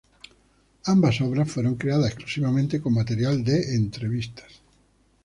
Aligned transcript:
Ambas 0.87 1.21
obras 1.21 1.51
fueron 1.51 1.75
creadas 1.75 2.07
exclusivamente 2.07 2.81
con 2.81 2.95
material 2.95 3.43
de 3.43 3.75
entrevistas. 3.75 4.63